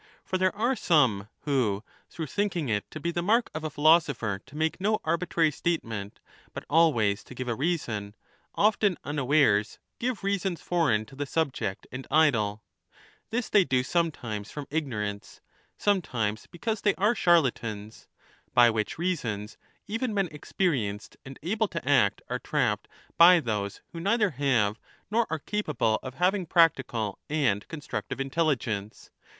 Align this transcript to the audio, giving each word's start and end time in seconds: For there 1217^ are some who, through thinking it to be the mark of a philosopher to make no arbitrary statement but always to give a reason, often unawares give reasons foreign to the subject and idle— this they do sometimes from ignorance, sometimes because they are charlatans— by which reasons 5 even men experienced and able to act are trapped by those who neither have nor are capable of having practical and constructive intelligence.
For 0.23 0.39
there 0.39 0.51
1217^ 0.53 0.59
are 0.61 0.75
some 0.75 1.27
who, 1.41 1.83
through 2.09 2.25
thinking 2.25 2.69
it 2.69 2.89
to 2.89 2.99
be 2.99 3.11
the 3.11 3.21
mark 3.21 3.51
of 3.53 3.63
a 3.63 3.69
philosopher 3.69 4.41
to 4.47 4.57
make 4.57 4.81
no 4.81 4.99
arbitrary 5.03 5.51
statement 5.51 6.19
but 6.55 6.65
always 6.71 7.23
to 7.23 7.35
give 7.35 7.47
a 7.47 7.53
reason, 7.53 8.15
often 8.55 8.97
unawares 9.03 9.77
give 9.99 10.23
reasons 10.23 10.59
foreign 10.59 11.05
to 11.05 11.15
the 11.15 11.27
subject 11.27 11.85
and 11.91 12.07
idle— 12.09 12.63
this 13.29 13.47
they 13.47 13.63
do 13.63 13.83
sometimes 13.83 14.49
from 14.49 14.65
ignorance, 14.71 15.39
sometimes 15.77 16.47
because 16.47 16.81
they 16.81 16.95
are 16.95 17.13
charlatans— 17.13 18.07
by 18.55 18.71
which 18.71 18.97
reasons 18.97 19.53
5 19.81 19.81
even 19.85 20.13
men 20.15 20.29
experienced 20.31 21.15
and 21.25 21.37
able 21.43 21.67
to 21.67 21.87
act 21.87 22.23
are 22.27 22.39
trapped 22.39 22.87
by 23.19 23.39
those 23.39 23.81
who 23.93 23.99
neither 23.99 24.31
have 24.31 24.79
nor 25.11 25.27
are 25.29 25.37
capable 25.37 25.99
of 26.01 26.15
having 26.15 26.47
practical 26.47 27.19
and 27.29 27.67
constructive 27.67 28.19
intelligence. 28.19 29.11